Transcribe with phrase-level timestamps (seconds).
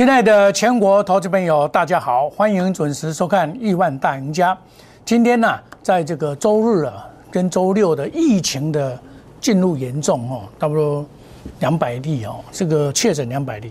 [0.00, 4.54] 亲爱的全国投资朋友，大家好，欢迎准时收看《亿万大赢家》。
[5.04, 8.98] 今天呢，在这个周日啊，跟周六的疫情的
[9.42, 11.04] 进入严重哦，差不多
[11.58, 13.70] 两百例哦，这个确诊两百例，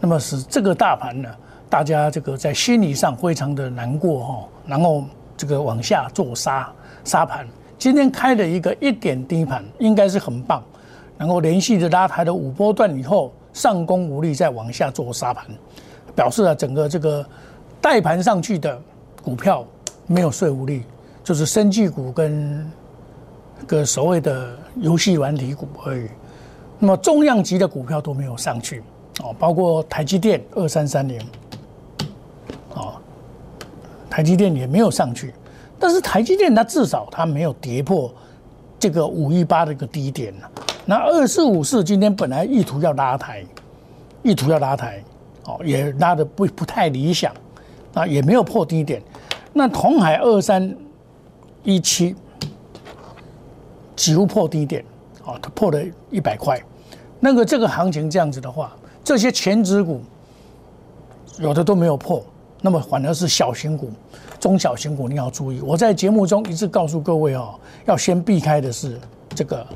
[0.00, 1.28] 那么使这个大盘呢，
[1.68, 5.04] 大家这个在心理上非常的难过哈，然后
[5.36, 6.66] 这个往下做杀
[7.04, 7.46] 杀盘。
[7.78, 10.64] 今天开了一个一点低盘，应该是很棒，
[11.18, 13.30] 然后连续的拉抬了五波段以后。
[13.58, 15.44] 上攻无力，再往下做沙盘，
[16.14, 17.26] 表示了整个这个
[17.80, 18.80] 带盘上去的
[19.20, 19.66] 股票
[20.06, 20.84] 没有说服力，
[21.24, 22.64] 就是生技股跟
[23.66, 26.06] 个所谓的游戏软体股而已。
[26.78, 28.80] 那么重量级的股票都没有上去
[29.24, 31.20] 哦，包括台积电二三三零，
[32.74, 32.94] 哦，
[34.08, 35.34] 台积电也没有上去，
[35.80, 38.14] 但是台积电它至少它没有跌破
[38.78, 40.48] 这个五一八的一个低点了。
[40.86, 43.44] 那二四五四今天本来意图要拉抬，
[44.28, 45.02] 意图要拉抬，
[45.44, 47.32] 哦，也拉的不不太理想，
[47.94, 49.02] 啊，也没有破低点。
[49.54, 50.76] 那同海二三
[51.62, 52.14] 一七
[53.96, 54.84] 几乎破低点，
[55.24, 56.60] 哦，它破了一百块。
[57.18, 60.02] 那个这个行情这样子的话，这些全指股
[61.38, 62.22] 有的都没有破，
[62.60, 63.90] 那么反而是小型股、
[64.38, 65.60] 中小型股你要注意。
[65.62, 69.00] 我在节目中一直告诉各位哦，要先避开的是
[69.34, 69.66] 这个。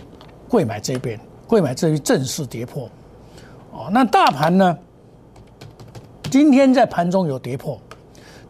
[0.49, 2.87] 贵买这边，贵买这一正式跌破，
[3.73, 4.79] 哦，那大盘呢？
[6.31, 7.79] 今天在盘中有跌破，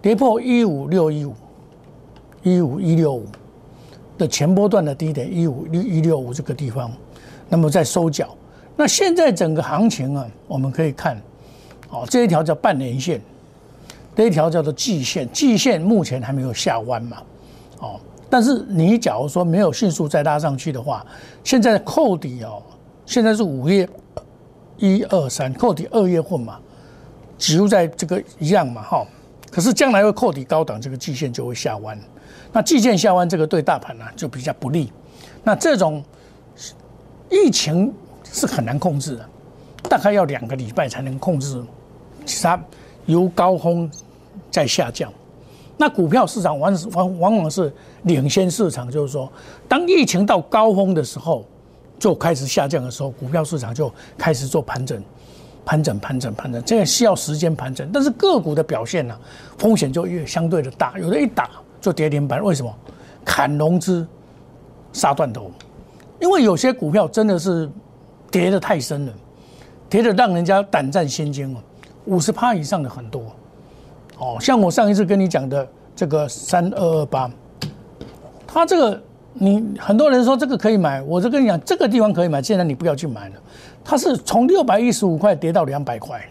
[0.01, 1.35] 跌破一五六一五，
[2.43, 3.27] 一五一六五
[4.19, 6.93] 的前波段的低点一五六一六五这个地方，
[7.49, 8.37] 那么在收脚。
[8.77, 11.21] 那现在整个行情啊，我们可以看，
[11.91, 13.21] 哦，这一条叫半年线，
[14.15, 17.17] 这一条叫做季线，季线目前还没有下弯嘛，
[17.79, 18.01] 哦。
[18.31, 21.05] 但是你假如说没有迅速再拉上去的话，
[21.45, 22.63] 现在扣底哦，
[23.05, 23.89] 现在是五月
[24.83, 26.59] 一二三扣底二月份嘛，
[27.39, 29.07] 几乎在这个一样嘛哈。
[29.49, 31.97] 可是将来会扣底高档，这个季线就会下弯。
[32.53, 34.93] 那季线下弯，这个对大盘呢就比较不利。
[35.45, 36.03] 那这种
[37.31, 37.95] 疫情
[38.25, 39.29] 是很难控制的，
[39.89, 41.63] 大概要两个礼拜才能控制，
[42.27, 42.61] 其他
[43.07, 43.89] 由高峰
[44.51, 45.13] 在下降。
[45.77, 47.73] 那股票市场往往往往是
[48.03, 49.31] 领先市场，就是说，
[49.69, 51.45] 当疫情到高峰的时候，
[52.03, 55.01] 就开始下降的时候，股票市场就开始做盘整，
[55.65, 57.89] 盘整，盘整，盘整，这个需要时间盘整。
[57.93, 59.17] 但是个股的表现呢，
[59.57, 61.49] 风险就越相对的大，有的一打
[61.81, 62.75] 就跌停板，为什么？
[63.25, 64.05] 砍融资，
[64.93, 65.49] 杀断头，
[66.19, 67.71] 因为有些股票真的是
[68.33, 69.13] 跌的太深了，
[69.89, 71.63] 跌的让人家胆战心惊了，
[72.07, 73.23] 五十趴以上的很多。
[74.19, 77.31] 哦，像我上一次跟你讲的这个三二二八，
[78.45, 79.01] 它这个
[79.35, 83.35] 你很多人说这个可以买，我就跟你讲这个地方可以买，现在你不要去买了。
[83.83, 86.23] 它是从六百一十五块跌到两百块，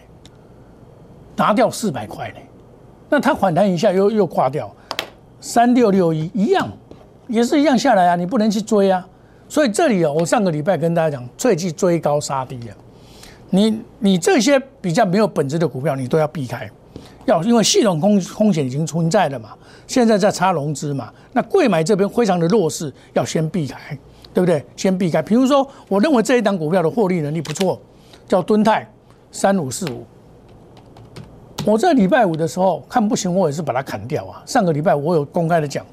[1.36, 2.36] 拿掉四百块呢，
[3.08, 4.72] 那它反弹一下又又挂掉，
[5.40, 6.68] 三六六一一样，
[7.26, 9.06] 也是一样下来啊，你不能去追啊。
[9.48, 12.76] 所以这里啊，我上个礼拜跟大家讲，最忌追高杀低啊，
[13.50, 16.70] 你你这些比较没有本质的股票，你都要避开。
[17.24, 19.50] 要因为系统风风险已经存在了嘛，
[19.86, 23.96] 现在在差融资嘛，那贵买这边非常的弱势，要先避开，
[24.34, 24.64] 对不对？
[24.76, 25.22] 先避开。
[25.22, 27.80] 比如说，我认为这一档股票的获利能力不错，
[28.26, 28.90] 叫敦泰
[29.30, 30.04] 三五四五。
[31.64, 34.42] 我在礼拜五的时候看不行，我也是把它砍掉啊。
[34.44, 35.86] 上个礼拜我有公开的讲，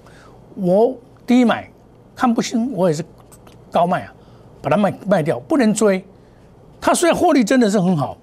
[0.56, 0.96] 我
[1.28, 1.70] 低买
[2.16, 3.06] 看不行，我也是
[3.72, 4.14] 高卖啊，
[4.64, 6.04] 把它卖卖掉，不能追。
[6.82, 8.18] 它虽然获利真的是很好，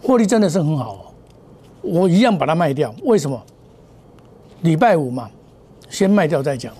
[0.00, 1.11] 获利真的是很好。
[1.82, 3.40] 我一样把它卖掉，为什么？
[4.62, 5.28] 礼拜五嘛，
[5.88, 6.72] 先卖掉再讲。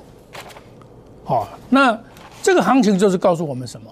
[1.24, 1.98] 好，那
[2.42, 3.90] 这个行情就是告诉我们什么？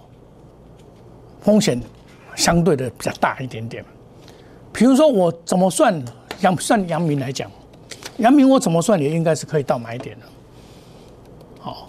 [1.40, 1.80] 风险
[2.36, 3.84] 相对的比较大一点点。
[4.72, 6.00] 比如说我怎么算，
[6.40, 7.50] 阳算阳明来讲，
[8.18, 10.26] 阳明我怎么算也应该是可以到买点的。
[11.58, 11.88] 好，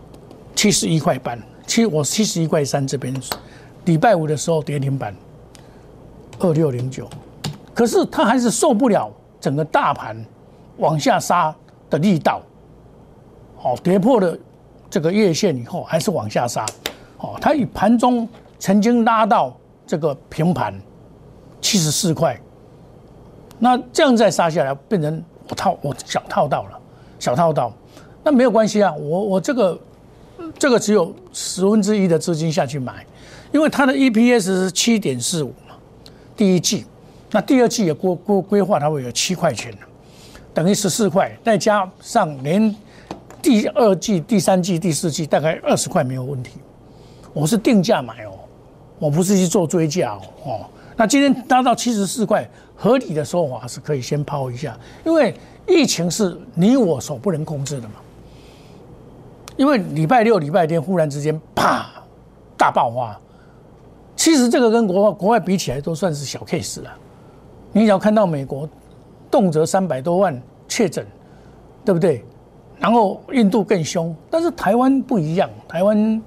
[0.56, 3.14] 七十一块半，七我七十一块三这边，
[3.86, 5.16] 礼拜五的时候跌停板，
[6.40, 7.08] 二六零九。
[7.82, 10.16] 可是它还是受不了整个大盘
[10.78, 11.52] 往下杀
[11.90, 12.40] 的力道，
[13.64, 14.38] 哦，跌破了
[14.88, 16.64] 这个月线以后，还是往下杀，
[17.18, 18.30] 哦，它以盘中
[18.60, 19.58] 曾经拉到
[19.88, 20.80] 这个平盘
[21.60, 22.40] 七十四块，
[23.58, 26.80] 那这样再杀下来，变成我套我小套到了，
[27.18, 27.74] 小套到，
[28.24, 29.80] 那没有关系啊，我我这个
[30.60, 33.04] 这个只有十分之一的资金下去买，
[33.52, 35.74] 因为它的 EPS 是七点四五嘛，
[36.38, 36.86] 第一季。
[37.32, 39.74] 那第二季也规规规划，它会有七块钱
[40.54, 42.76] 等于十四块，再加上连
[43.42, 46.52] 第二季、第三季、第四季大概二十块没有问题。
[47.34, 48.32] 我是定价买哦，
[49.00, 50.22] 我不是去做追加哦。
[50.44, 50.66] 哦，
[50.98, 52.46] 那今天拉到七十四块，
[52.76, 55.34] 合理的说法是可以先抛一下，因为
[55.66, 57.96] 疫情是你我所不能控制的嘛。
[59.56, 61.90] 因为礼拜六、礼拜天忽然之间啪
[62.58, 63.18] 大爆发，
[64.18, 66.90] 其实这个跟国外国外比起来都算是小 case 了。
[67.72, 68.68] 你只要看到美国
[69.30, 71.06] 动辄三百多万确诊，
[71.86, 72.24] 对不对？
[72.80, 76.22] 然后印度更凶，但是台湾不一样，台湾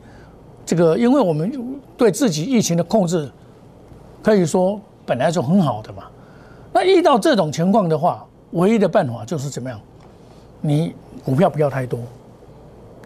[0.64, 3.30] 这个因为我们对自己疫情的控制
[4.22, 6.04] 可以说本来就很好的嘛。
[6.72, 9.80] 那遇到这种情况的话，唯一的办法就是怎么样？
[10.60, 10.94] 你
[11.24, 11.98] 股票不要太多。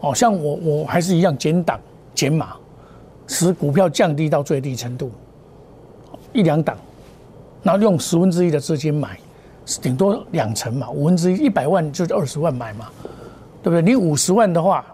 [0.00, 1.80] 哦，像我我还是一样减档
[2.14, 2.54] 减码，
[3.26, 5.10] 使股票降低到最低程度，
[6.32, 6.76] 一两档，
[7.62, 9.18] 然后用十分之一的资金买，
[9.82, 12.86] 顶多两成嘛，五分之一一百万就是二十万买嘛，
[13.62, 13.82] 对不对？
[13.82, 14.84] 你五十万的话，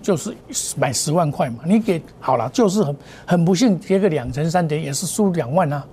[0.00, 0.34] 就是
[0.76, 2.96] 买十万块嘛，你给好了，就是很
[3.26, 5.84] 很不幸跌个两成三点，也是输两万啊，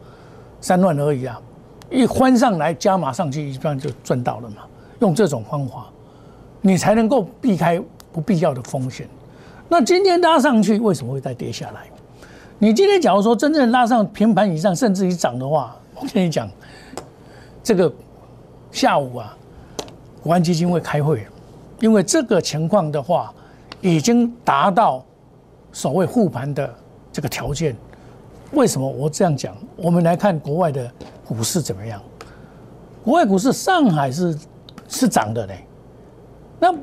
[0.61, 1.39] 三万而已啊，
[1.89, 4.57] 一翻上来加码上去，一般就赚到了嘛。
[4.99, 5.87] 用这种方法，
[6.61, 7.81] 你才能够避开。
[8.11, 9.07] 不必要的风险，
[9.69, 11.81] 那今天拉上去为什么会再跌下来？
[12.57, 16.49] 你今天假如说真正拉上平盘以上，甚至于涨的话，我跟你讲，
[17.63, 17.91] 这个
[18.71, 19.37] 下午啊，
[20.21, 21.25] 国安基金会开会，
[21.79, 23.33] 因为这个情况的话，
[23.81, 25.05] 已经达到
[25.71, 26.73] 所谓护盘的
[27.11, 27.75] 这个条件。
[28.53, 29.55] 为什么我这样讲？
[29.75, 30.91] 我们来看国外的
[31.27, 32.01] 股市怎么样？
[33.03, 34.37] 国外股市，上海是
[34.87, 35.65] 是涨的嘞，
[36.59, 36.73] 那。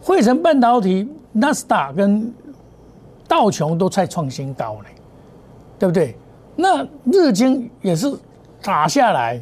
[0.00, 2.32] 汇成半导体、纳斯达跟
[3.26, 4.88] 道琼都在创新高呢，
[5.78, 6.16] 对不对？
[6.56, 8.10] 那日经也是
[8.62, 9.40] 打下来，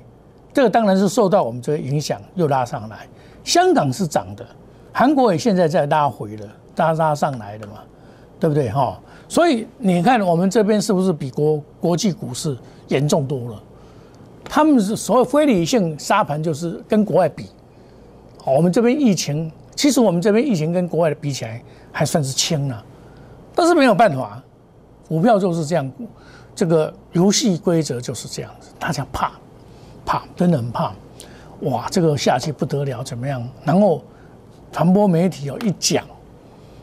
[0.52, 3.06] 这个当然是受到我们这个影响，又拉上来。
[3.44, 4.44] 香港是涨的，
[4.92, 7.74] 韩国也现在在拉回了，拉拉上来的嘛，
[8.40, 8.68] 对不对？
[8.70, 8.98] 哈，
[9.28, 12.56] 所以你看我们这边是不是比国国际股市
[12.88, 13.62] 严重多了？
[14.44, 17.46] 他们是所谓非理性沙盘，就是跟国外比，
[18.44, 19.50] 我们这边疫情。
[19.74, 22.82] 其实我们这边疫情跟国外的比起来还算是轻了，
[23.54, 24.42] 但是没有办法，
[25.06, 25.92] 股票就是这样，
[26.56, 29.32] 这个游戏规则就是这样子，大家怕，
[30.04, 30.92] 怕，真的很怕，
[31.60, 33.46] 哇，这个下去不得了，怎么样？
[33.62, 34.02] 然后
[34.72, 36.04] 传播媒体哦一讲，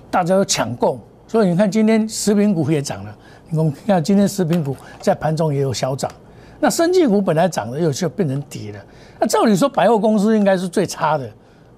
[0.09, 3.13] 大家都抢购，所以你看今天食品股也涨了，
[3.51, 6.09] 我们看今天食品股在盘中也有小涨，
[6.59, 8.79] 那生技股本来涨的又就变成跌了，
[9.19, 11.29] 那照理说百货公司应该是最差的。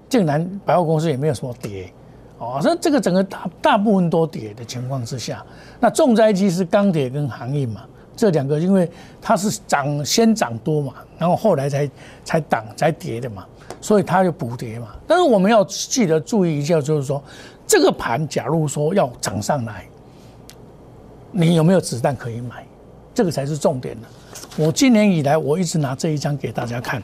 [0.08, 1.92] 竟然百货公司也没有什么跌，
[2.38, 5.44] 哦，那这个整个大大部分都跌的情况之下，
[5.80, 7.82] 那重灾区是钢铁跟航运嘛，
[8.14, 8.90] 这两个因为
[9.22, 11.90] 它是涨先涨多嘛，然后后来才
[12.24, 13.46] 才涨才跌的嘛，
[13.80, 14.88] 所以它就补跌嘛。
[15.06, 17.22] 但是我们要记得注意一下，就是说
[17.66, 19.86] 这个盘假如说要涨上来，
[21.32, 22.66] 你有没有子弹可以买？
[23.14, 24.06] 这个才是重点的。
[24.58, 27.02] 我今年以来我一直拿这一张给大家看。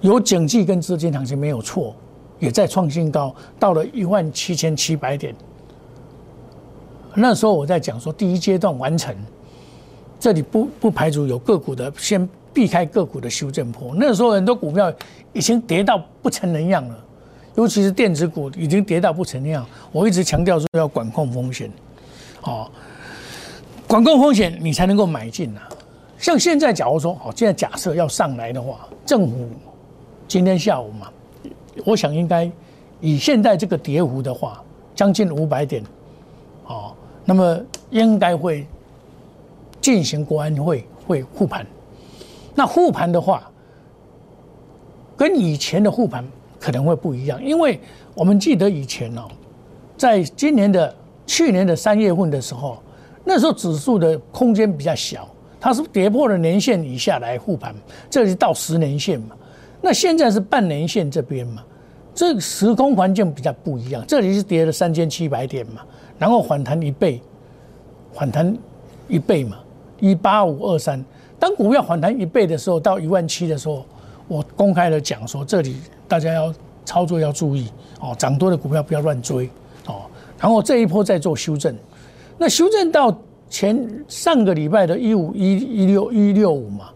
[0.00, 1.96] 有景气跟资金行情没有错，
[2.38, 5.34] 也在创新高，到了一万七千七百点。
[7.14, 9.14] 那时候我在讲说，第一阶段完成，
[10.20, 13.94] 这里不不排除有个股的先避开个股的修正波。
[13.96, 14.92] 那时候很多股票
[15.32, 16.98] 已经跌到不成人样了，
[17.56, 19.66] 尤其是电子股已经跌到不成人样。
[19.90, 21.70] 我一直强调说要管控风险，
[22.42, 22.70] 哦，
[23.86, 25.68] 管控风险你才能够买进啊。
[26.18, 29.48] 像现在假如说，好，现在假设要上来的话，政府。
[30.26, 31.10] 今天下午嘛，
[31.84, 32.50] 我想应该
[33.00, 34.62] 以现在这个跌幅的话，
[34.94, 35.82] 将近五百点，
[36.66, 36.92] 哦，
[37.24, 38.66] 那么应该会
[39.80, 41.66] 进行国安会会护盘。
[42.54, 43.48] 那护盘的话，
[45.16, 46.24] 跟以前的护盘
[46.58, 47.80] 可能会不一样，因为
[48.14, 49.28] 我们记得以前哦，
[49.96, 50.92] 在今年的
[51.26, 52.82] 去年的三月份的时候，
[53.24, 55.28] 那时候指数的空间比较小，
[55.60, 57.74] 它是跌破了年线以下来护盘，
[58.10, 59.36] 这是到十年线嘛。
[59.80, 61.62] 那现在是半年线这边嘛，
[62.14, 64.04] 这个时空环境比较不一样。
[64.08, 65.82] 这里是跌了三千七百点嘛，
[66.18, 67.22] 然后反弹一倍，
[68.12, 68.56] 反弹
[69.06, 69.58] 一倍嘛，
[70.00, 71.02] 一八五二三。
[71.38, 73.86] 当股票反弹一倍的时候，到一万七的时候，
[74.26, 75.76] 我公开的讲说，这里
[76.08, 76.52] 大家要
[76.84, 77.70] 操作要注意
[78.00, 79.48] 哦，涨多的股票不要乱追
[79.86, 80.02] 哦。
[80.40, 81.72] 然后这一波再做修正，
[82.36, 83.16] 那修正到
[83.48, 86.90] 前上个礼拜的一五一一六一六五嘛。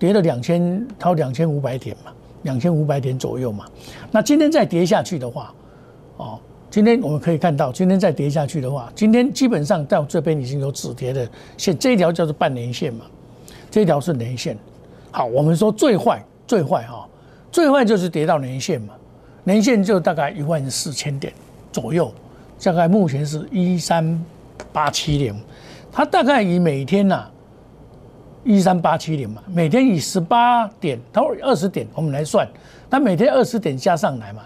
[0.00, 2.10] 跌了两千，超两千五百点嘛，
[2.44, 3.66] 两千五百点左右嘛。
[4.10, 5.52] 那今天再跌下去的话，
[6.16, 6.40] 哦，
[6.70, 11.28] 今天我们可以看到，今天再跌下去的话，今天基本上到这边已经有止跌的
[11.58, 13.04] 线，这一条叫做半年线嘛，
[13.70, 14.56] 这一条是年线。
[15.10, 17.06] 好，我们说最坏最坏哈，
[17.52, 18.94] 最坏就是跌到年线嘛，
[19.44, 21.30] 年线就大概一万四千点
[21.70, 22.10] 左右，
[22.64, 24.18] 大概目前是一三
[24.72, 25.38] 八七零，
[25.92, 27.28] 它大概以每天呐。
[28.42, 32.48] 一三八七零嘛，每天以十八点到二十点我们来算，
[32.88, 34.42] 它每天二十点加上来嘛，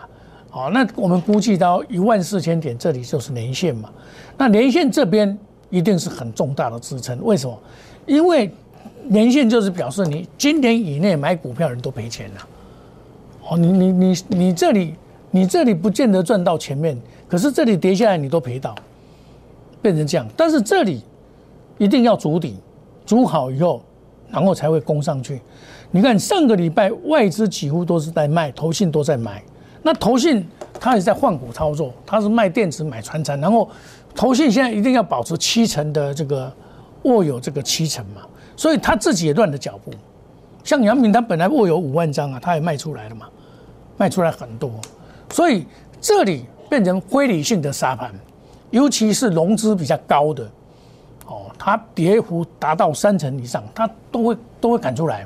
[0.51, 3.89] 好，那我们估计到一万四千点，这里就是年线嘛。
[4.37, 5.39] 那年线这边
[5.71, 7.57] 一定是很重大的支撑，为什么？
[8.05, 8.51] 因为
[9.05, 12.49] 年线就是表示你今年以内买股票人都赔钱了。
[13.49, 14.95] 哦，你你你你这里
[15.31, 16.99] 你这里不见得赚到前面，
[17.29, 18.75] 可是这里跌下来你都赔到，
[19.81, 20.27] 变成这样。
[20.37, 21.03] 但是这里
[21.79, 22.57] 一定要筑底。
[23.07, 23.83] 煮好以后，
[24.31, 25.41] 然后才会攻上去。
[25.91, 29.43] 你看上个礼拜外资几乎都是在卖，投信都在买。
[29.83, 30.45] 那投信
[30.81, 33.69] 它也在换股操作，它是卖电子买船产，然后
[34.15, 36.51] 投信现在一定要保持七成的这个
[37.03, 38.23] 握有这个七成嘛，
[38.57, 39.93] 所以他自己也乱了脚步。
[40.65, 43.29] 像杨明他本来握有五万张啊，他也卖出来了嘛，
[43.99, 44.71] 卖出来很多，
[45.31, 45.67] 所以
[46.01, 48.11] 这里变成非理性的沙盘，
[48.71, 50.51] 尤其是融资比较高的。
[51.65, 55.25] 它跌幅达到三成以上，它都会都会赶出来。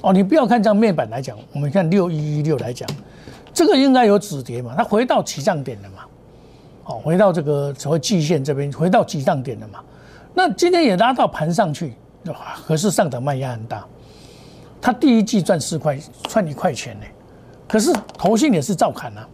[0.00, 2.88] 哦，你不要看这样面板来讲，我们看六一一六来讲，
[3.52, 6.04] 这个应该有止跌嘛，它回到起涨点了嘛。
[6.84, 9.80] 哦，回到这个所谓季线这边，回到起涨点了嘛。
[10.32, 11.92] 那今天也拉到盘上去，
[12.66, 13.84] 可是上涨卖压很大。
[14.80, 17.06] 它第一季赚四块，赚一块钱呢。
[17.68, 19.28] 可是投信也是照砍啊，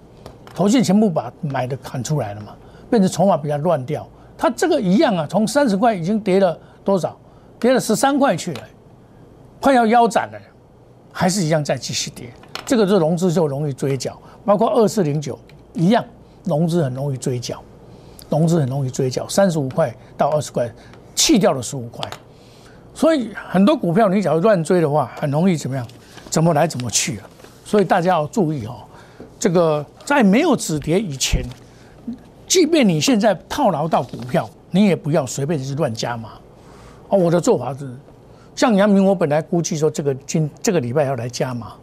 [0.57, 2.53] 投信全部把买的砍出来了嘛，
[2.91, 4.05] 变成筹码比较乱掉。
[4.39, 7.17] 它这个一样啊，从三十块已经跌了多少？
[7.59, 8.61] 跌了十三块去了，
[9.61, 10.39] 快要腰斩了，
[11.11, 12.31] 还是一样再继续跌。
[12.67, 15.39] 这个就融资就容易追缴，包括二四零九
[15.73, 16.05] 一样，
[16.45, 17.63] 融资很容易追缴，
[18.29, 20.71] 融资很容易追缴，三十五块到二十块，
[21.15, 22.07] 弃掉了十五块。
[22.93, 25.87] 所以很多股票你假如乱追的话，很容易怎么样？
[26.29, 27.29] 怎么来怎么去啊？
[27.65, 28.85] 所以大家要注意哦，
[29.41, 31.43] 这个在没有止跌以前。
[32.57, 36.31] 即便你现在套牢到股票，你也不要随便是乱加码。
[37.11, 37.95] 哦，我的做法是，
[38.55, 41.75] 像杨明，我本来估计说这个今这个礼拜要来加码，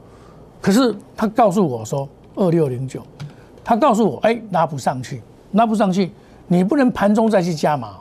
[0.60, 3.04] 可是他告诉我说二六零九，
[3.64, 6.12] 他告诉我哎拉不上去，拉不上去，
[6.48, 7.96] 你不能盘中再去加码。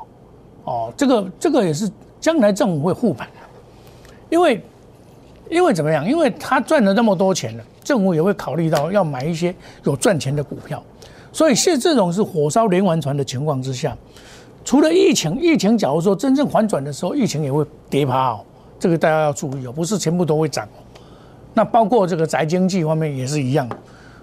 [0.65, 1.87] 哦，这个这个也是
[2.23, 3.35] 将来政府会护盘的，
[4.31, 4.65] 因为
[5.51, 6.09] 因为怎么样？
[6.09, 10.83] 因为他赚了那么多钱了，政府也会考虑到要买一些有赚钱的股票。
[11.33, 13.97] 所以现这种是火烧连环船的情况之下，
[14.65, 18.41] 除了疫情，疫情假如说真正反转的时候，疫情也会跌趴哦，
[18.79, 20.69] 这个大家要注意哦，不是全部都会涨。
[21.55, 23.69] 那包括这个宅经济方面也是一样，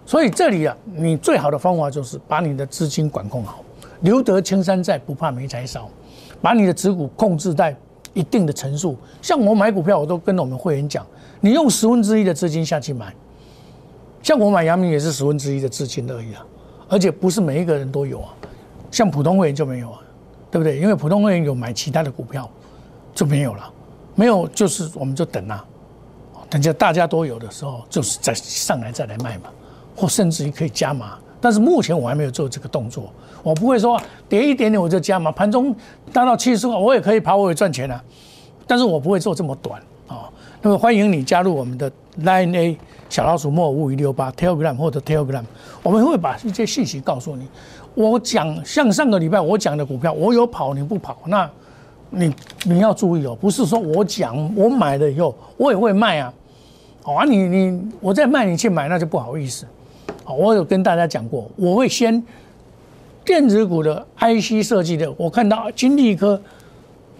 [0.06, 3.64] 所以这里啊，你最好的方法就是把你的资金管控好，
[4.02, 5.90] 留得青山在，不怕没柴烧，
[6.42, 7.76] 把你的持股控制在
[8.14, 8.96] 一定的层数。
[9.22, 11.06] 像我买股票，我都跟我们会员讲，
[11.42, 13.14] 你用十分之一的资金下去买，
[14.24, 16.46] 像我买阳明也是十分之一的资金而已啊。
[16.90, 18.34] 而且不是每一个人都有啊，
[18.90, 20.00] 像普通会员就没有啊，
[20.50, 20.80] 对不对？
[20.80, 22.50] 因为普通会员有买其他的股票，
[23.14, 23.72] 就没有了，
[24.16, 25.64] 没有就是我们就等啊，
[26.50, 29.50] 等着大家都有的时候，就是再上来再来卖嘛，
[29.96, 31.18] 或甚至于可以加码。
[31.40, 35.74] 但是目前我还没有做这个动作，我不会说跌一点点我就加码，盘中
[36.12, 38.04] 达到七十块我也可以跑，我也赚钱啊，
[38.66, 39.82] 但是我不会做这么短。
[40.62, 42.78] 那么欢迎你加入我们的 Line A。
[43.10, 45.42] 小老鼠莫五一六八 Telegram 或者 Telegram，
[45.82, 47.48] 我们会把一些信息告诉你。
[47.96, 51.50] 我讲像上个礼拜我讲的股票，我有跑你不跑，那
[52.12, 52.32] 你
[52.66, 56.32] 你要注意哦，不是说我讲我买了以后我也会卖啊。
[57.02, 59.66] 好啊，你你我再卖你去买那就不好意思。
[60.24, 62.24] 好，我有跟大家讲过，我会先
[63.26, 66.40] 电子股的 IC 设计的，我看到金立科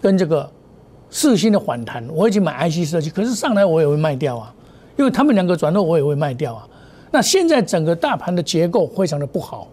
[0.00, 0.48] 跟这个
[1.10, 4.54] 四星的反弹，我已经买 IC 设计，可是上来我也会卖掉啊。
[4.96, 6.66] 因为他们两个转弱，我也会卖掉啊。
[7.10, 9.66] 那现在整个大盘的结构非常的不好，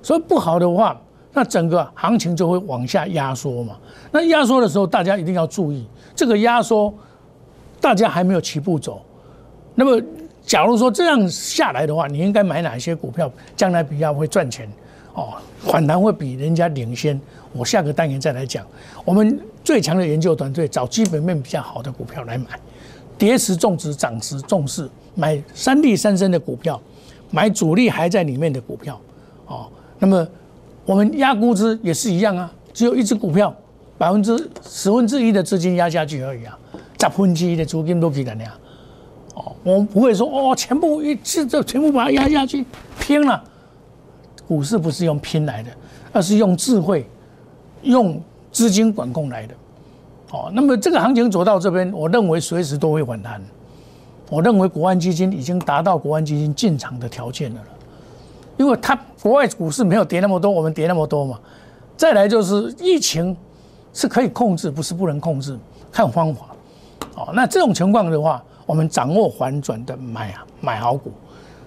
[0.00, 0.98] 所以不好的话，
[1.32, 3.76] 那整个行情就会往下压缩嘛。
[4.10, 5.84] 那压缩的时候，大家一定要注意，
[6.14, 6.92] 这个压缩
[7.80, 9.02] 大家还没有起步走。
[9.74, 10.00] 那么，
[10.42, 14.68] 假如说这样下来的话，你应该买哪些股票，将来比较会赚钱
[15.14, 15.34] 哦？
[15.60, 17.20] 反弹会比人家领先。
[17.52, 18.64] 我下个单元再来讲，
[19.04, 22.46] 我们最强的研究团队找基本面比较好的股票来买。
[23.18, 26.80] 跌时重值，涨时重视，买三利三升的股票，
[27.30, 28.98] 买主力还在里面的股票，
[29.46, 29.66] 哦，
[29.98, 30.26] 那么
[30.86, 33.54] 我们压估值也是一样啊，只有一只股票，
[33.98, 36.58] 百分之十分之一的资金压下去而已啊，
[36.98, 38.44] 十分之一的资金都给人家，
[39.34, 42.64] 哦，我们不会说哦，全部一次就全部把它压下去，
[42.98, 43.44] 拼了，
[44.50, 45.70] 股市不是用拼来的，
[46.12, 47.08] 而是用智慧，
[47.82, 49.54] 用资金管控来的。
[50.32, 53.40] 哦，那么这个行情走到这边，我认为随时都会反弹。
[54.28, 57.60] 我认为国安基金已经达到国安基金进场的条件了，
[58.56, 61.38] 因为它国外股市没有跌那么多，我们跌那么多嘛。
[61.96, 63.36] 再来就是疫情
[63.92, 65.56] 是可以控制，不是不能控制，
[65.92, 66.46] 看方法。
[67.14, 71.12] 哦，那这种情况的话，我们掌握反转的买啊买好股，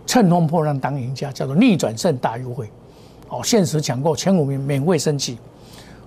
[0.05, 2.69] 趁风破浪当赢家，叫做逆转胜大优惠。
[3.29, 5.37] 哦，限时抢购前五名免费升级，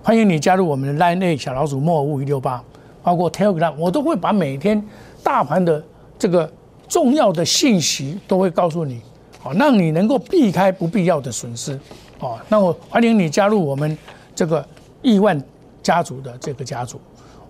[0.01, 2.63] 欢迎你加入我们的 Line A 小老鼠莫五一六八，
[3.03, 4.81] 包括 Telegram，我都会把每天
[5.21, 5.83] 大盘的
[6.17, 6.49] 这个
[6.87, 9.01] 重要的信息都会告诉你，
[9.43, 11.77] 哦，让你能够避开不必要的损失。
[12.19, 13.97] 哦，那我欢迎你加入我们
[14.33, 14.65] 这个
[15.01, 15.41] 亿万
[15.83, 16.99] 家族的这个家族，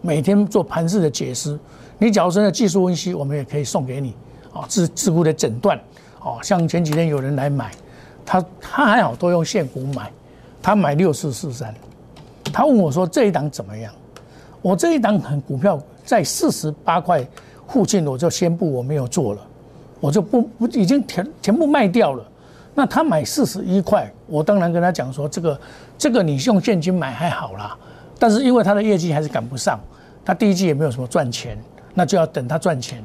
[0.01, 1.57] 每天做盘势的解释。
[1.99, 4.13] 你假如真的技术分析，我们也可以送给你。
[4.53, 5.79] 哦，自自顾的诊断。
[6.21, 7.71] 哦，像前几天有人来买。
[8.29, 10.11] 他他还好，都用现股买，
[10.61, 11.73] 他买六四四三，
[12.51, 13.89] 他问我说这一档怎么样？
[14.61, 17.25] 我这一档很股票在四十八块
[17.69, 19.41] 附近，我就宣布我没有做了，
[20.01, 22.25] 我就不不已经全全部卖掉了。
[22.75, 25.57] 那他买四十一块，我当然跟他讲说这个
[25.97, 27.77] 这个你用现金买还好啦，
[28.19, 29.79] 但是因为他的业绩还是赶不上，
[30.25, 31.57] 他第一季也没有什么赚钱，
[31.93, 33.01] 那就要等他赚钱。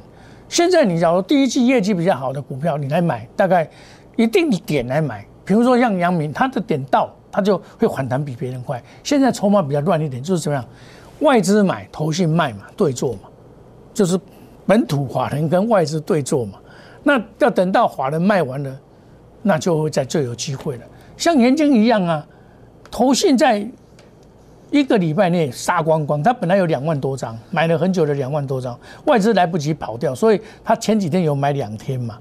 [0.53, 3.69] 现在你假如第一季业绩比较好的股票，你来买大概。
[4.15, 8.81] 一定点来买，比如说像阳明，它的点到，它就会反弹比别人快。
[9.03, 10.63] 现在筹码比较乱一点，就是怎么样，
[11.21, 13.21] 外资买，投信卖嘛，对做嘛，
[13.95, 14.21] 就是
[14.67, 16.59] 本土法人跟外资对做嘛。
[17.03, 18.79] 那要等到法人卖完了，
[19.41, 20.85] 那就会在最有机会了。
[21.17, 22.27] 像元晶一样啊，
[22.91, 23.67] 投信在
[24.73, 32.19] 一个礼拜内杀光光，它本来有两万多张，买了很久的两万多张，外资来不及跑掉，所以他前几天有买两天嘛。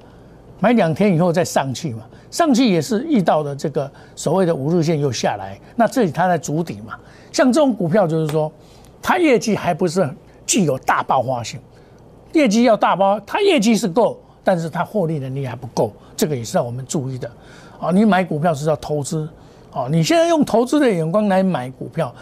[0.59, 6.93] 买两天以后再上去嘛，上去也是遇到的这个所谓的五日线又下来，那这里它在筑底嘛。
[7.31, 8.51] 像这种股票就是说，
[9.01, 10.07] 它业绩还不是
[10.45, 11.59] 具有大爆发性，
[12.33, 17.31] 业绩要大爆，它业绩是够，但是它获利能力还不够，这个也是要我们注意的。
[17.79, 19.27] 啊，你买股票是要投资，
[19.71, 22.13] 哦，你现在用投资的眼光来买股票，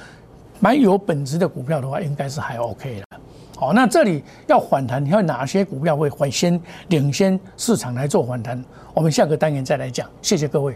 [0.60, 3.20] 买有本质的股票的话，应该是还 OK 的。
[3.58, 8.64] 好，那这里要反弹，你看哪些股票会先领先市场来做反弹？
[8.94, 10.10] 我们下个单元再来讲。
[10.22, 10.76] 谢谢各位。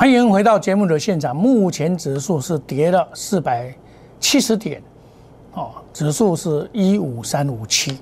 [0.00, 1.36] 欢迎回到节目的现场。
[1.36, 3.70] 目前指数是跌了四百
[4.18, 4.82] 七十点，
[5.52, 7.98] 哦，指数是一五三五七。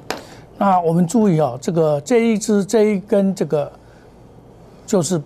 [0.57, 3.69] 那我们注意啊，这个这一支这一根这个
[4.87, 5.21] 就是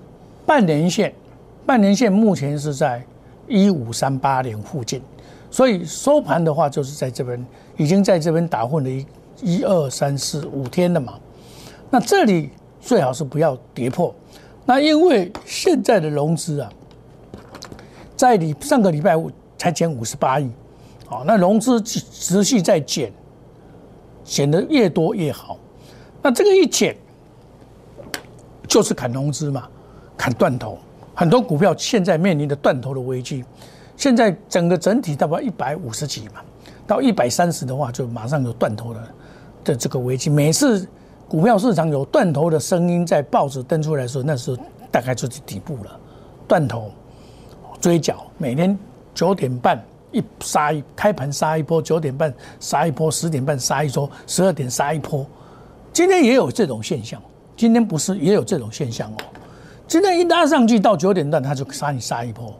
[0.46, 1.12] 半年线，
[1.66, 3.04] 半年线目前是在
[3.46, 5.02] 一五三八零附近，
[5.50, 9.06] 所以收盘的话就是在这边已经在这边打混了一
[9.42, 11.18] 一二三四五天了嘛。
[11.90, 12.48] 那这里
[12.80, 14.14] 最好是不要跌破，
[14.72, 16.72] 那因为现在的融资啊，
[18.16, 20.50] 在你上个礼拜五才减五十八亿，
[21.04, 23.12] 好，那融资持续在减。
[24.24, 25.58] 减得越多越好，
[26.22, 26.96] 那这个一减，
[28.66, 29.68] 就是砍融资嘛，
[30.16, 30.78] 砍断头。
[31.14, 33.44] 很多股票现在面临的断头的危机，
[33.94, 36.40] 现在整个整体大概一百五十几嘛，
[36.86, 39.08] 到一百三十的话，就马上有断头的
[39.64, 40.30] 的这个危机。
[40.30, 40.88] 每次
[41.32, 44.56] 股票市场有断头的声音在报纸登出来的时候，那时候
[44.90, 45.98] 大概就是底部了，
[46.46, 46.90] 断头
[47.80, 48.78] 追缴，每天
[49.14, 49.82] 九点半。
[50.10, 55.26] 一杀一开盘杀一波，九点半杀一波，十点半杀一波，十二点杀一波。
[55.90, 57.18] 今天也有这种现象，
[57.56, 59.16] 今天不是也有这种现象哦。
[59.88, 62.52] 今天一拉上去到九点半，他就杀你杀一波，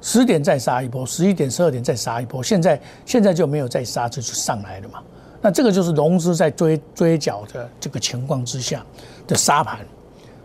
[0.00, 2.40] 十点再杀一波，十一点、十二点再杀一波。
[2.40, 5.02] 现在现在就没有再杀，这就上来了嘛。
[5.42, 8.82] 那这个就是融资在追追缴的这个情况之下
[9.26, 9.80] 的杀盘。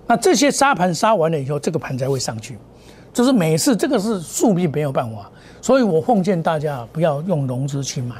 [0.06, 2.58] 那这些杀盘杀完了以后，这个盘才会上去。
[3.14, 5.32] 就是每次这个是宿命，没有办法。
[5.62, 8.16] 所以我奉劝大家不要用融资去买，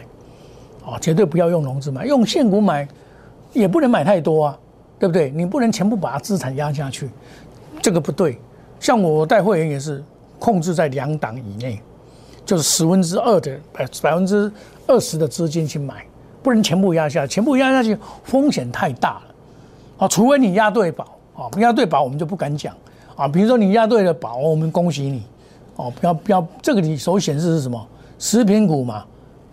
[0.86, 2.88] 啊，绝对不要用融资买，用现股买，
[3.54, 4.60] 也不能买太多啊，
[4.98, 5.30] 对不对？
[5.30, 7.10] 你不能全部把资产压下去，
[7.82, 8.40] 这个不对。
[8.80, 10.04] 像我带会员也是
[10.40, 11.80] 控制在两档以内，
[12.44, 14.52] 就是十分之二的百百分之
[14.88, 16.07] 二十的资金去买，
[16.48, 19.22] 不能全部压下，全部压下去风险太大了。
[19.98, 21.04] 啊，除非你压对宝，
[21.36, 22.74] 啊，压对宝我们就不敢讲。
[23.18, 25.24] 啊，比如说你压对了宝，我们恭喜你。
[25.76, 27.86] 哦，不要不要，这个你所显示是什么？
[28.18, 29.04] 食品股嘛，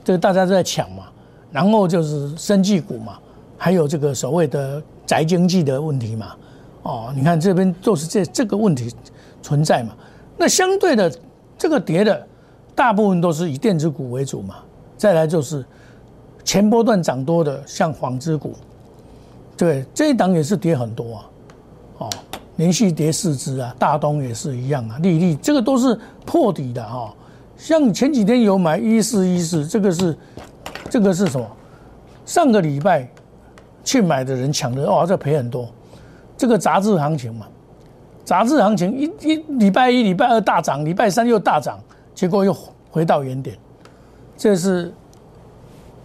[0.04, 1.06] 这个大家都在抢嘛。
[1.50, 3.18] 然后就是生技股嘛，
[3.58, 6.36] 还有这个所谓的宅经济的问题嘛。
[6.84, 8.94] 哦，你看这边都是这这个问题
[9.42, 9.90] 存在嘛。
[10.36, 11.12] 那相对的，
[11.58, 12.24] 这个跌的
[12.72, 14.58] 大部分都是以电子股为主嘛。
[14.96, 15.64] 再来就是
[16.44, 18.54] 前波段涨多的，像纺织股，
[19.56, 21.30] 对这一档也是跌很多啊。
[21.98, 22.10] 哦。
[22.56, 27.12] 连续跌四只啊，大东也是一样啊，利率这个都是破底的哈。
[27.56, 30.16] 像前几天有买一四一四，这个是
[30.88, 31.44] 这个是什么？
[32.24, 33.08] 上个礼拜
[33.82, 35.68] 去买的人抢的哦，这赔很多。
[36.36, 37.48] 这个杂志行情嘛，
[38.24, 41.80] 杂志行情一一礼拜一、礼拜二大涨，礼拜三又大涨，
[42.14, 42.56] 结果又
[42.88, 43.58] 回到原点。
[44.36, 44.94] 这是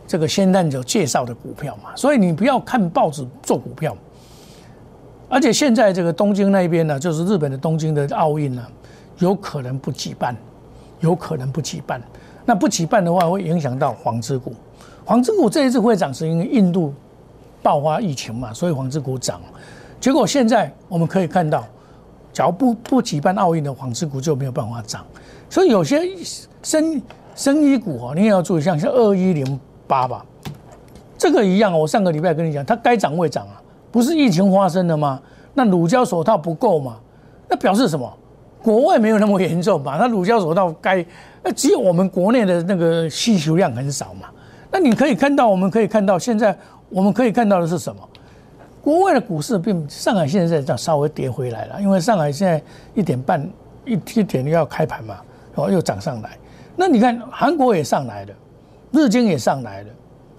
[0.10, 3.96] 这个先蛋酒介绍的股票嘛，所以你不要看报纸做股票。
[5.30, 8.66] 而且现在这个东京那边呢，就是日本的东京的奥运呢，
[9.20, 10.36] 有可能不举办，
[11.02, 12.02] 有可能不举办。
[12.44, 14.52] 那不举办的话，会影响到纺织股。
[15.06, 16.92] 纺织股这一次会涨，是因为印度
[17.62, 19.40] 爆发疫情嘛，所以纺织股涨。
[20.02, 21.64] 结果现在我们可以看到，
[22.34, 25.06] 假如不不举办奥运的纺织股就没有办法涨。
[25.52, 26.02] 所以有些
[26.64, 27.00] 生
[27.36, 30.24] 生医股哦，你也要注意，像像二一零八吧，
[31.18, 31.78] 这个一样。
[31.78, 33.60] 我上个礼拜跟你讲，它该涨未涨啊。
[33.92, 35.20] 不是疫情发生了吗？
[35.56, 36.98] 那乳胶手套不够嘛？
[37.50, 38.08] 那表示什么？
[38.62, 39.98] 国外没有那么严重嘛？
[39.98, 41.04] 那乳胶手套该……
[41.42, 44.30] 那只有我们国内的那个需求量很少嘛？
[44.72, 46.56] 那你可以看到，我们可以看到，现在
[46.90, 48.02] 我们可以看到的是什么？
[48.82, 52.62] 国外的股市并上海现在在稍微跌回来了，因为上海现在
[52.94, 53.50] 一点半
[53.86, 55.16] 一一点要开盘嘛，
[55.56, 56.38] 然后又涨上来。
[56.76, 58.34] 那你看韩国也上来了，
[58.92, 59.90] 日经也上来了，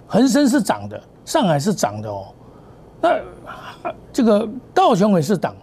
[0.07, 2.27] 恒生是涨的，上海是涨的哦。
[3.01, 3.19] 那
[4.13, 5.55] 这个道琼也是涨，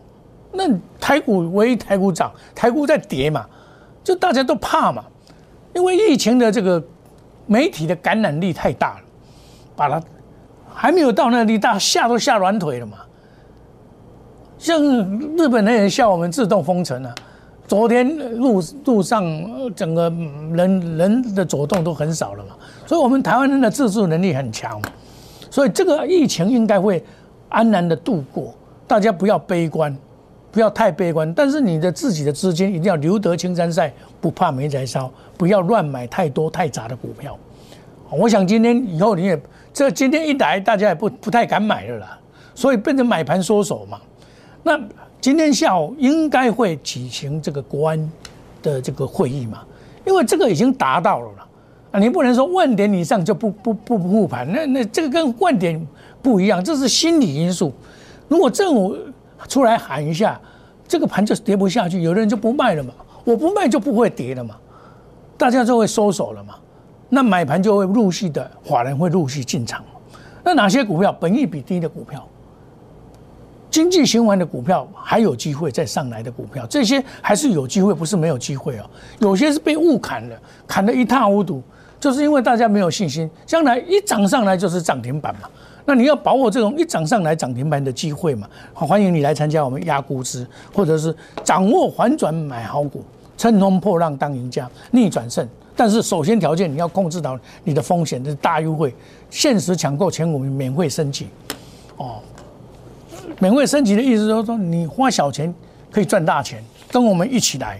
[0.52, 0.64] 那
[1.00, 3.46] 台股唯一台股涨，台股在跌嘛，
[4.04, 5.04] 就大家都怕嘛，
[5.76, 6.84] 因为疫情的这个
[7.46, 9.02] 媒体的感染力太大了，
[9.76, 10.02] 把它
[10.74, 12.98] 还没有到那里大，吓都吓软腿了嘛。
[14.58, 14.82] 像
[15.38, 17.14] 日本人也笑我们自动封城了，
[17.68, 19.24] 昨天路路上
[19.76, 22.56] 整个人人的走动都很少了嘛，
[22.88, 24.82] 所以我们台湾人的自助能力很强，
[25.52, 27.04] 所以这个疫情应该会。
[27.50, 28.54] 安然的度过，
[28.86, 29.98] 大家不要悲观，
[30.52, 31.34] 不要太悲观。
[31.34, 35.10] 但是你的自己的资金一定要留得青山在，不怕没柴烧。
[35.38, 37.40] 不要乱买太多太杂的股票。
[38.12, 39.42] 我想今天以后你也
[39.74, 42.20] 这今天一来，大家也不不太敢买了啦，
[42.54, 43.98] 所以变成买盘缩手嘛。
[44.62, 44.78] 那
[45.22, 48.12] 今天下午应该会举行这个国安
[48.62, 49.64] 的这个会议嘛？
[50.06, 51.47] 因为这个已经达到了了
[52.00, 55.86] 你不能说万点以上就不不不不护盘，那那这个跟万点。
[56.20, 57.72] 不一样，这是心理因素。
[58.28, 58.98] 如果政府
[59.48, 60.38] 出来喊一下，
[60.86, 62.94] 这个盘就跌不下去，有的人就不卖了嘛。
[63.24, 64.58] 我不卖就不会跌了嘛，
[65.38, 66.56] 大家就会收手了嘛。
[67.08, 69.82] 那买盘就会陆续的，法人会陆续进场。
[70.44, 72.28] 那哪些股票本益比低的股票，
[73.70, 78.90] 经济循环的股票还有机会再上来的股票，这些还是有机会，不是没有机会哦。
[79.20, 81.62] 有些是被误砍了，砍得一塌糊涂，
[82.00, 85.50] 就是因为大家没有信心，将来一涨上来就是涨停板嘛。
[85.86, 88.48] 那你要把握这种一涨上来涨停板的机会嘛？
[88.74, 93.04] 好，欢迎你来参加我们压估值，或者是掌握反转买好股，
[93.38, 95.48] 乘风破浪当赢家，逆转胜。
[95.76, 98.94] 但是首先条件你要控制到你的风险，这是大优惠，
[99.30, 101.28] 限时抢购前五名免费升级。
[101.96, 102.20] 哦，
[103.40, 105.54] 免费升级的意思就是说你花小钱
[105.90, 107.80] 可以赚大钱，跟我们一起来。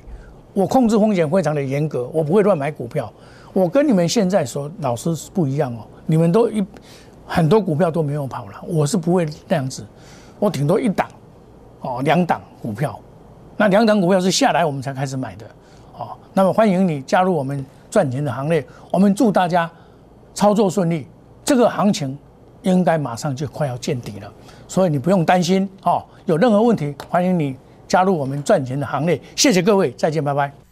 [0.54, 3.12] 我控制风险非常的严格，我不会乱买股票。
[3.58, 6.64] 我跟你们现在说老师不一样哦，你们都一。
[7.26, 9.84] 很多股票都没有跑了，我是不会那样子，
[10.38, 11.08] 我顶多一档，
[11.82, 12.98] 哦，两档股票，
[13.58, 15.46] 那两档股票是下来我们才开始买的，
[15.98, 19.70] 哦，那么欢迎你加入我们赚钱的行列，我们祝大家
[20.36, 21.08] 操作顺利，
[21.44, 22.16] 这个行情
[22.62, 24.32] 应该马上就快要见底了，
[24.68, 30.67] 所以你不用担心，哦，有任何问题欢迎你加入我们赚钱的行列，谢谢各位，再见，拜拜。